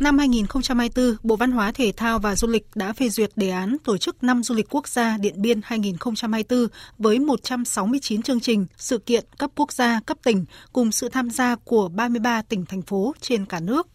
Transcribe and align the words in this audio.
Năm 0.00 0.18
2024, 0.18 1.16
Bộ 1.22 1.36
Văn 1.36 1.52
hóa 1.52 1.72
Thể 1.72 1.92
thao 1.96 2.18
và 2.18 2.36
Du 2.36 2.48
lịch 2.48 2.66
đã 2.74 2.92
phê 2.92 3.08
duyệt 3.08 3.30
đề 3.36 3.50
án 3.50 3.76
tổ 3.84 3.96
chức 3.98 4.24
năm 4.24 4.42
du 4.42 4.54
lịch 4.54 4.66
quốc 4.70 4.88
gia 4.88 5.18
Điện 5.18 5.42
Biên 5.42 5.60
2024 5.64 6.66
với 6.98 7.18
169 7.18 8.22
chương 8.22 8.40
trình, 8.40 8.66
sự 8.76 8.98
kiện 8.98 9.24
cấp 9.38 9.50
quốc 9.56 9.72
gia, 9.72 10.00
cấp 10.06 10.18
tỉnh 10.22 10.44
cùng 10.72 10.92
sự 10.92 11.08
tham 11.08 11.30
gia 11.30 11.56
của 11.56 11.88
33 11.88 12.42
tỉnh 12.42 12.66
thành 12.66 12.82
phố 12.82 13.14
trên 13.20 13.46
cả 13.46 13.60
nước. 13.60 13.88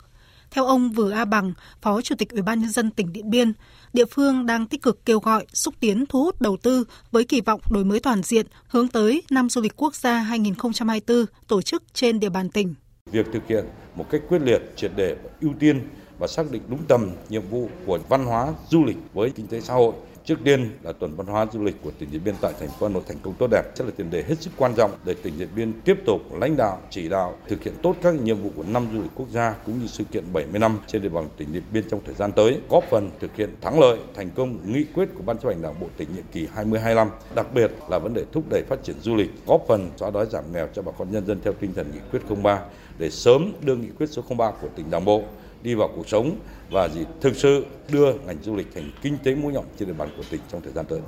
Theo 0.51 0.65
ông 0.65 0.91
Vừa 0.91 1.11
A 1.11 1.25
Bằng, 1.25 1.53
Phó 1.81 2.01
Chủ 2.01 2.15
tịch 2.15 2.29
Ủy 2.29 2.41
ban 2.41 2.61
nhân 2.61 2.71
dân 2.71 2.91
tỉnh 2.91 3.13
Điện 3.13 3.29
Biên, 3.29 3.53
địa 3.93 4.05
phương 4.05 4.45
đang 4.45 4.67
tích 4.67 4.81
cực 4.81 5.05
kêu 5.05 5.19
gọi 5.19 5.45
xúc 5.53 5.73
tiến 5.79 6.05
thu 6.09 6.23
hút 6.23 6.41
đầu 6.41 6.57
tư 6.61 6.83
với 7.11 7.23
kỳ 7.23 7.41
vọng 7.41 7.61
đổi 7.69 7.85
mới 7.85 7.99
toàn 7.99 8.23
diện 8.23 8.45
hướng 8.67 8.87
tới 8.87 9.23
năm 9.29 9.49
du 9.49 9.61
lịch 9.61 9.73
quốc 9.75 9.95
gia 9.95 10.19
2024 10.19 11.25
tổ 11.47 11.61
chức 11.61 11.83
trên 11.93 12.19
địa 12.19 12.29
bàn 12.29 12.49
tỉnh. 12.49 12.75
Việc 13.11 13.25
thực 13.33 13.47
hiện 13.47 13.65
một 13.95 14.05
cách 14.09 14.21
quyết 14.29 14.41
liệt, 14.41 14.61
triệt 14.75 14.91
để, 14.95 15.15
ưu 15.41 15.53
tiên 15.59 15.81
và 16.19 16.27
xác 16.27 16.51
định 16.51 16.61
đúng 16.67 16.79
tầm 16.87 17.11
nhiệm 17.29 17.41
vụ 17.49 17.69
của 17.85 17.99
văn 18.09 18.25
hóa 18.25 18.53
du 18.69 18.83
lịch 18.85 18.97
với 19.13 19.29
kinh 19.29 19.47
tế 19.47 19.61
xã 19.61 19.73
hội 19.73 19.93
Trước 20.25 20.39
tiên 20.43 20.69
là 20.83 20.91
tuần 20.91 21.15
văn 21.15 21.27
hóa 21.27 21.45
du 21.53 21.63
lịch 21.63 21.75
của 21.83 21.91
tỉnh 21.99 22.11
Điện 22.11 22.21
Biên 22.25 22.35
tại 22.41 22.53
thành 22.59 22.69
phố 22.69 22.87
Hà 22.87 22.93
Nội 22.93 23.03
thành 23.07 23.17
công 23.23 23.33
tốt 23.33 23.47
đẹp, 23.51 23.63
sẽ 23.75 23.85
là 23.85 23.91
tiền 23.97 24.09
đề 24.11 24.23
hết 24.27 24.35
sức 24.41 24.51
quan 24.57 24.73
trọng 24.75 24.91
để 25.03 25.13
tỉnh 25.13 25.39
Điện 25.39 25.47
Biên 25.55 25.73
tiếp 25.85 25.97
tục 26.05 26.21
lãnh 26.39 26.57
đạo, 26.57 26.81
chỉ 26.89 27.09
đạo 27.09 27.35
thực 27.47 27.63
hiện 27.63 27.73
tốt 27.83 27.95
các 28.01 28.13
nhiệm 28.13 28.43
vụ 28.43 28.51
của 28.55 28.63
năm 28.63 28.87
du 28.93 29.01
lịch 29.01 29.11
quốc 29.15 29.29
gia 29.29 29.55
cũng 29.65 29.79
như 29.79 29.87
sự 29.87 30.03
kiện 30.03 30.23
70 30.33 30.59
năm 30.59 30.79
trên 30.87 31.01
địa 31.01 31.09
bàn 31.09 31.29
tỉnh 31.37 31.53
Điện 31.53 31.63
Biên 31.73 31.83
trong 31.89 31.99
thời 32.05 32.15
gian 32.15 32.31
tới, 32.31 32.59
góp 32.69 32.83
phần 32.89 33.11
thực 33.19 33.35
hiện 33.35 33.49
thắng 33.61 33.79
lợi, 33.79 33.97
thành 34.15 34.29
công 34.35 34.73
nghị 34.73 34.83
quyết 34.83 35.09
của 35.15 35.23
Ban 35.25 35.37
chấp 35.37 35.49
hành 35.49 35.61
Đảng 35.61 35.79
bộ 35.79 35.87
tỉnh 35.97 36.07
nhiệm 36.15 36.25
kỳ 36.31 36.47
2025, 36.53 37.09
đặc 37.35 37.53
biệt 37.53 37.71
là 37.89 37.99
vấn 37.99 38.13
đề 38.13 38.25
thúc 38.31 38.43
đẩy 38.49 38.63
phát 38.69 38.83
triển 38.83 38.95
du 39.01 39.15
lịch, 39.15 39.29
góp 39.45 39.65
phần 39.67 39.89
xóa 39.97 40.11
đói 40.11 40.25
giảm 40.25 40.43
nghèo 40.53 40.67
cho 40.73 40.81
bà 40.81 40.91
con 40.97 41.11
nhân 41.11 41.25
dân 41.25 41.39
theo 41.43 41.53
tinh 41.53 41.73
thần 41.73 41.91
nghị 41.93 41.99
quyết 42.11 42.35
03 42.43 42.61
để 42.97 43.09
sớm 43.09 43.53
đưa 43.61 43.75
nghị 43.75 43.89
quyết 43.99 44.09
số 44.09 44.21
03 44.37 44.51
của 44.61 44.67
tỉnh 44.75 44.91
Đảng 44.91 45.05
bộ 45.05 45.23
đi 45.65 45.73
vào 45.73 45.89
cuộc 45.95 46.09
sống 46.09 46.39
và 46.71 46.89
gì 46.89 47.01
thực 47.21 47.35
sự 47.35 47.65
đưa 47.91 48.13
ngành 48.13 48.37
du 48.43 48.55
lịch 48.55 48.67
thành 48.75 48.91
kinh 49.01 49.17
tế 49.23 49.35
mũi 49.35 49.53
nhọn 49.53 49.65
trên 49.79 49.87
địa 49.87 49.93
bàn 49.93 50.09
của 50.17 50.23
tỉnh 50.29 50.41
trong 50.51 50.61
thời 50.61 50.73
gian 50.73 50.85
tới. 50.89 50.99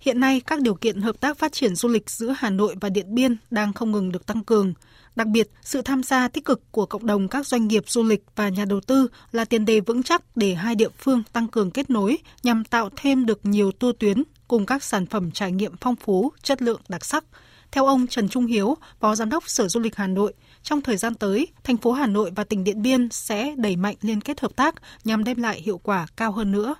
Hiện 0.00 0.20
nay, 0.20 0.40
các 0.46 0.60
điều 0.60 0.74
kiện 0.74 1.00
hợp 1.00 1.20
tác 1.20 1.38
phát 1.38 1.52
triển 1.52 1.74
du 1.74 1.88
lịch 1.88 2.10
giữa 2.10 2.34
Hà 2.38 2.50
Nội 2.50 2.74
và 2.80 2.88
Điện 2.88 3.14
Biên 3.14 3.36
đang 3.50 3.72
không 3.72 3.92
ngừng 3.92 4.12
được 4.12 4.26
tăng 4.26 4.44
cường. 4.44 4.74
Đặc 5.16 5.26
biệt, 5.26 5.50
sự 5.62 5.82
tham 5.82 6.02
gia 6.02 6.28
tích 6.28 6.44
cực 6.44 6.60
của 6.70 6.86
cộng 6.86 7.06
đồng 7.06 7.28
các 7.28 7.46
doanh 7.46 7.68
nghiệp 7.68 7.84
du 7.86 8.02
lịch 8.02 8.24
và 8.36 8.48
nhà 8.48 8.64
đầu 8.64 8.80
tư 8.80 9.08
là 9.32 9.44
tiền 9.44 9.64
đề 9.64 9.80
vững 9.80 10.02
chắc 10.02 10.36
để 10.36 10.54
hai 10.54 10.74
địa 10.74 10.88
phương 10.98 11.22
tăng 11.32 11.48
cường 11.48 11.70
kết 11.70 11.90
nối 11.90 12.18
nhằm 12.42 12.64
tạo 12.64 12.90
thêm 12.96 13.26
được 13.26 13.40
nhiều 13.42 13.72
tour 13.72 13.96
tuyến 13.98 14.22
cùng 14.48 14.66
các 14.66 14.84
sản 14.84 15.06
phẩm 15.06 15.30
trải 15.30 15.52
nghiệm 15.52 15.72
phong 15.80 15.96
phú, 15.96 16.32
chất 16.42 16.62
lượng 16.62 16.80
đặc 16.88 17.04
sắc. 17.04 17.24
Theo 17.72 17.86
ông 17.86 18.06
Trần 18.06 18.28
Trung 18.28 18.46
Hiếu, 18.46 18.76
Phó 19.00 19.14
Giám 19.14 19.30
đốc 19.30 19.48
Sở 19.48 19.68
Du 19.68 19.80
lịch 19.80 19.96
Hà 19.96 20.06
Nội, 20.06 20.32
trong 20.62 20.80
thời 20.80 20.96
gian 20.96 21.14
tới, 21.14 21.46
thành 21.64 21.76
phố 21.76 21.92
Hà 21.92 22.06
Nội 22.06 22.30
và 22.36 22.44
tỉnh 22.44 22.64
Điện 22.64 22.82
Biên 22.82 23.08
sẽ 23.10 23.54
đẩy 23.56 23.76
mạnh 23.76 23.96
liên 24.00 24.20
kết 24.20 24.40
hợp 24.40 24.56
tác 24.56 24.74
nhằm 25.04 25.24
đem 25.24 25.42
lại 25.42 25.60
hiệu 25.60 25.78
quả 25.78 26.06
cao 26.16 26.32
hơn 26.32 26.52
nữa. 26.52 26.74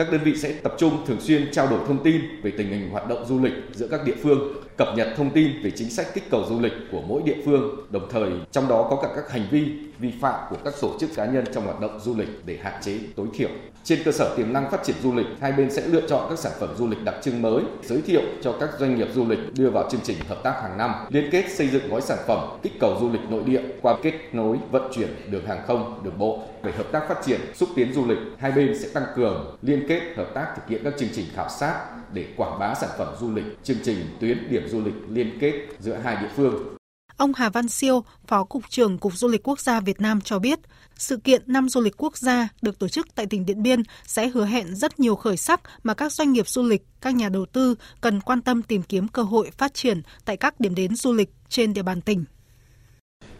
Các 0.00 0.12
đơn 0.12 0.20
vị 0.24 0.36
sẽ 0.36 0.52
tập 0.52 0.74
trung 0.78 1.06
thường 1.06 1.20
xuyên 1.20 1.52
trao 1.52 1.66
đổi 1.66 1.78
thông 1.86 2.02
tin 2.04 2.20
về 2.42 2.52
tình 2.58 2.68
hình 2.68 2.90
hoạt 2.90 3.08
động 3.08 3.24
du 3.26 3.42
lịch 3.42 3.52
giữa 3.74 3.88
các 3.90 4.04
địa 4.04 4.14
phương, 4.22 4.38
cập 4.76 4.88
nhật 4.96 5.08
thông 5.16 5.30
tin 5.30 5.62
về 5.62 5.70
chính 5.70 5.90
sách 5.90 6.06
kích 6.14 6.30
cầu 6.30 6.44
du 6.48 6.60
lịch 6.60 6.72
của 6.92 7.00
mỗi 7.00 7.22
địa 7.24 7.36
phương, 7.44 7.86
đồng 7.90 8.08
thời 8.10 8.30
trong 8.52 8.68
đó 8.68 8.86
có 8.90 8.96
cả 9.02 9.08
các 9.16 9.30
hành 9.30 9.46
vi 9.50 9.68
vi 9.98 10.12
phạm 10.20 10.40
của 10.50 10.56
các 10.64 10.74
tổ 10.80 10.96
chức 11.00 11.10
cá 11.16 11.26
nhân 11.26 11.44
trong 11.54 11.64
hoạt 11.64 11.80
động 11.80 12.00
du 12.00 12.16
lịch 12.16 12.28
để 12.46 12.58
hạn 12.62 12.82
chế 12.82 12.98
tối 13.16 13.26
thiểu. 13.34 13.48
Trên 13.84 13.98
cơ 14.04 14.12
sở 14.12 14.34
tiềm 14.36 14.52
năng 14.52 14.70
phát 14.70 14.84
triển 14.84 14.96
du 15.02 15.14
lịch, 15.14 15.26
hai 15.40 15.52
bên 15.52 15.70
sẽ 15.70 15.86
lựa 15.86 16.08
chọn 16.08 16.26
các 16.30 16.38
sản 16.38 16.52
phẩm 16.60 16.68
du 16.78 16.88
lịch 16.88 17.04
đặc 17.04 17.14
trưng 17.22 17.42
mới, 17.42 17.62
giới 17.82 18.02
thiệu 18.02 18.22
cho 18.42 18.52
các 18.52 18.70
doanh 18.78 18.96
nghiệp 18.96 19.08
du 19.14 19.28
lịch 19.28 19.38
đưa 19.56 19.70
vào 19.70 19.90
chương 19.90 20.00
trình 20.04 20.16
hợp 20.28 20.42
tác 20.42 20.62
hàng 20.62 20.78
năm, 20.78 20.94
liên 21.08 21.30
kết 21.30 21.44
xây 21.50 21.68
dựng 21.68 21.88
gói 21.90 22.00
sản 22.00 22.18
phẩm 22.26 22.58
kích 22.62 22.72
cầu 22.80 22.96
du 23.00 23.12
lịch 23.12 23.30
nội 23.30 23.42
địa 23.46 23.62
qua 23.82 23.96
kết 24.02 24.14
nối 24.32 24.56
vận 24.70 24.92
chuyển 24.94 25.08
đường 25.30 25.46
hàng 25.46 25.60
không, 25.66 26.00
đường 26.04 26.18
bộ. 26.18 26.42
Về 26.62 26.72
hợp 26.72 26.92
tác 26.92 27.08
phát 27.08 27.18
triển, 27.26 27.40
xúc 27.54 27.68
tiến 27.76 27.92
du 27.92 28.06
lịch, 28.06 28.18
hai 28.38 28.52
bên 28.52 28.78
sẽ 28.78 28.88
tăng 28.94 29.04
cường 29.16 29.56
liên 29.62 29.88
kết 29.90 30.14
hợp 30.16 30.30
tác 30.34 30.52
thực 30.56 30.68
hiện 30.68 30.80
các 30.84 30.94
chương 30.98 31.08
trình 31.14 31.26
khảo 31.34 31.48
sát 31.48 31.86
để 32.12 32.26
quảng 32.36 32.58
bá 32.58 32.74
sản 32.74 32.90
phẩm 32.98 33.14
du 33.20 33.34
lịch, 33.34 33.44
chương 33.62 33.76
trình 33.84 33.96
tuyến 34.20 34.48
điểm 34.50 34.68
du 34.68 34.84
lịch 34.84 34.94
liên 35.08 35.38
kết 35.40 35.52
giữa 35.78 35.94
hai 35.94 36.16
địa 36.16 36.30
phương 36.36 36.76
Ông 37.16 37.32
Hà 37.34 37.48
Văn 37.48 37.68
Siêu, 37.68 38.04
Phó 38.26 38.44
Cục 38.44 38.70
trưởng 38.70 38.98
Cục 38.98 39.16
Du 39.16 39.28
lịch 39.28 39.48
Quốc 39.48 39.60
gia 39.60 39.80
Việt 39.80 40.00
Nam 40.00 40.20
cho 40.20 40.38
biết, 40.38 40.58
sự 40.96 41.16
kiện 41.16 41.42
năm 41.46 41.68
du 41.68 41.80
lịch 41.80 42.02
quốc 42.02 42.16
gia 42.16 42.48
được 42.62 42.78
tổ 42.78 42.88
chức 42.88 43.06
tại 43.14 43.26
tỉnh 43.26 43.46
Điện 43.46 43.62
Biên 43.62 43.82
sẽ 44.06 44.28
hứa 44.28 44.44
hẹn 44.44 44.74
rất 44.74 45.00
nhiều 45.00 45.16
khởi 45.16 45.36
sắc 45.36 45.60
mà 45.82 45.94
các 45.94 46.12
doanh 46.12 46.32
nghiệp 46.32 46.48
du 46.48 46.62
lịch, 46.62 46.82
các 47.00 47.14
nhà 47.14 47.28
đầu 47.28 47.46
tư 47.46 47.74
cần 48.00 48.20
quan 48.20 48.42
tâm 48.42 48.62
tìm 48.62 48.82
kiếm 48.82 49.08
cơ 49.08 49.22
hội 49.22 49.50
phát 49.58 49.74
triển 49.74 50.02
tại 50.24 50.36
các 50.36 50.60
điểm 50.60 50.74
đến 50.74 50.94
du 50.96 51.12
lịch 51.12 51.30
trên 51.48 51.72
địa 51.72 51.82
bàn 51.82 52.00
tỉnh. 52.00 52.24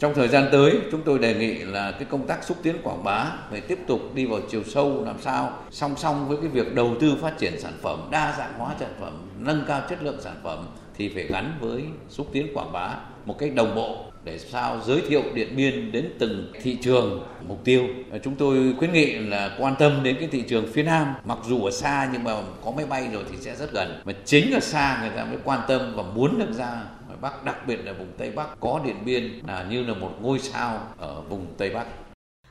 Trong 0.00 0.14
thời 0.14 0.28
gian 0.28 0.48
tới, 0.52 0.78
chúng 0.90 1.02
tôi 1.02 1.18
đề 1.18 1.34
nghị 1.34 1.54
là 1.54 1.90
cái 1.90 2.04
công 2.04 2.26
tác 2.26 2.44
xúc 2.44 2.56
tiến 2.62 2.76
quảng 2.82 3.04
bá 3.04 3.26
phải 3.50 3.60
tiếp 3.60 3.78
tục 3.86 4.00
đi 4.14 4.26
vào 4.26 4.40
chiều 4.50 4.62
sâu 4.64 5.04
làm 5.04 5.16
sao 5.20 5.58
song 5.70 5.94
song 5.96 6.28
với 6.28 6.36
cái 6.36 6.48
việc 6.48 6.74
đầu 6.74 6.96
tư 7.00 7.16
phát 7.20 7.38
triển 7.38 7.60
sản 7.60 7.72
phẩm, 7.82 8.08
đa 8.10 8.34
dạng 8.38 8.52
hóa 8.58 8.74
sản 8.80 8.90
phẩm, 9.00 9.12
nâng 9.38 9.64
cao 9.68 9.82
chất 9.90 10.02
lượng 10.02 10.20
sản 10.20 10.34
phẩm 10.42 10.66
thì 10.96 11.08
phải 11.14 11.24
gắn 11.24 11.52
với 11.60 11.84
xúc 12.08 12.28
tiến 12.32 12.46
quảng 12.54 12.72
bá 12.72 12.94
một 13.24 13.38
cách 13.38 13.54
đồng 13.54 13.74
bộ 13.74 14.04
để 14.24 14.38
sao 14.38 14.80
giới 14.86 15.02
thiệu 15.08 15.22
Điện 15.34 15.56
Biên 15.56 15.92
đến 15.92 16.10
từng 16.18 16.52
thị 16.62 16.78
trường 16.82 17.26
mục 17.48 17.64
tiêu. 17.64 17.86
Chúng 18.22 18.34
tôi 18.34 18.74
khuyến 18.78 18.92
nghị 18.92 19.14
là 19.14 19.56
quan 19.58 19.74
tâm 19.78 20.02
đến 20.02 20.16
cái 20.20 20.28
thị 20.32 20.42
trường 20.48 20.72
phía 20.72 20.82
Nam, 20.82 21.14
mặc 21.24 21.38
dù 21.48 21.64
ở 21.64 21.70
xa 21.70 22.08
nhưng 22.12 22.24
mà 22.24 22.32
có 22.64 22.70
máy 22.70 22.86
bay 22.86 23.08
rồi 23.12 23.24
thì 23.30 23.36
sẽ 23.40 23.56
rất 23.56 23.72
gần. 23.72 24.02
Mà 24.04 24.12
chính 24.24 24.54
ở 24.54 24.60
xa 24.60 24.98
người 25.00 25.10
ta 25.16 25.24
mới 25.24 25.38
quan 25.44 25.60
tâm 25.68 25.92
và 25.96 26.02
muốn 26.02 26.38
được 26.38 26.52
ra 26.52 26.82
Bắc, 27.20 27.44
đặc 27.44 27.56
biệt 27.66 27.76
là 27.76 27.92
vùng 27.92 28.12
Tây 28.18 28.30
Bắc 28.30 28.60
có 28.60 28.80
Điện 28.84 28.96
Biên 29.04 29.40
là 29.46 29.66
như 29.70 29.82
là 29.82 29.94
một 29.94 30.12
ngôi 30.20 30.38
sao 30.38 30.94
ở 30.98 31.20
vùng 31.20 31.54
Tây 31.58 31.70
Bắc. 31.74 31.86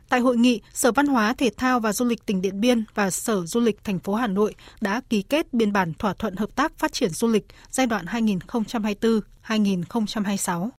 Tại 0.10 0.20
hội 0.20 0.38
nghị, 0.38 0.62
Sở 0.74 0.92
Văn 0.92 1.08
hóa, 1.08 1.34
Thể 1.34 1.50
thao 1.58 1.80
và 1.80 1.94
Du 1.94 2.06
lịch 2.06 2.26
tỉnh 2.26 2.42
Điện 2.42 2.62
Biên 2.62 2.84
và 2.96 3.10
Sở 3.10 3.46
Du 3.46 3.60
lịch 3.60 3.84
thành 3.84 4.00
phố 4.00 4.16
Hà 4.16 4.28
Nội 4.28 4.56
đã 4.82 5.02
ký 5.10 5.22
kết 5.22 5.54
biên 5.54 5.74
bản 5.74 5.94
thỏa 5.94 6.14
thuận 6.14 6.36
hợp 6.36 6.56
tác 6.56 6.78
phát 6.78 6.94
triển 6.94 7.10
du 7.10 7.28
lịch 7.28 7.46
giai 7.70 7.88
đoạn 7.88 8.06
2024-2026. 8.06 10.70